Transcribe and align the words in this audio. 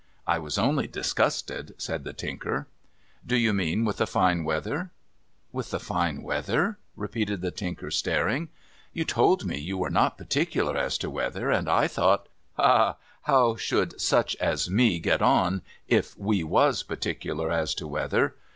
'I 0.35 0.39
was 0.39 0.57
only 0.57 0.87
disgusted,' 0.87 1.75
said 1.77 2.05
the 2.05 2.11
Tinker.' 2.11 2.65
Do 3.27 3.37
you 3.37 3.53
mean 3.53 3.85
with 3.85 3.97
the 3.97 4.07
fine 4.07 4.43
weather?'' 4.43 4.89
With 5.51 5.69
the 5.69 5.79
fine 5.79 6.23
weather?' 6.23 6.79
repeated 6.95 7.41
the 7.41 7.51
Tinker, 7.51 7.91
staring.' 7.91 8.49
You 8.93 9.05
told 9.05 9.45
me 9.45 9.59
you 9.59 9.77
were 9.77 9.91
not 9.91 10.17
particular 10.17 10.75
as 10.75 10.97
to 10.97 11.07
Aveather, 11.11 11.51
and 11.55 11.69
I 11.69 11.87
thought 11.87 12.29
''Ha, 12.57 12.63
ha! 12.63 12.95
How 13.21 13.55
should 13.57 14.01
such 14.01 14.35
as 14.37 14.71
me 14.71 14.97
get 14.99 15.21
on, 15.21 15.61
if 15.87 16.17
we 16.17 16.43
was 16.43 16.81
particular 16.81 17.51
as 17.51 17.75
to 17.75 17.85
weather 17.85 18.33